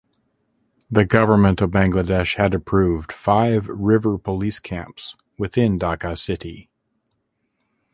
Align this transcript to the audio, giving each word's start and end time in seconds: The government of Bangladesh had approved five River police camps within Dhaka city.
The 0.89 1.05
government 1.05 1.61
of 1.61 1.69
Bangladesh 1.69 2.35
had 2.37 2.55
approved 2.55 3.11
five 3.11 3.67
River 3.69 4.17
police 4.17 4.59
camps 4.59 5.15
within 5.37 5.77
Dhaka 5.77 6.17
city. 6.17 6.71